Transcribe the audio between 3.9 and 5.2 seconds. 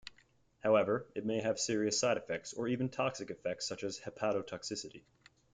hepatotoxicity.